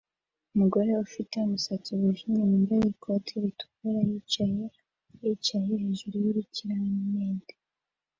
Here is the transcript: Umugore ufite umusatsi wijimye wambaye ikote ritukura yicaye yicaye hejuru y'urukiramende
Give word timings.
Umugore 0.53 0.91
ufite 1.05 1.33
umusatsi 1.41 1.89
wijimye 1.99 2.41
wambaye 2.49 2.85
ikote 2.93 3.31
ritukura 3.43 3.99
yicaye 4.09 4.63
yicaye 5.21 5.71
hejuru 5.83 6.15
y'urukiramende 6.23 7.53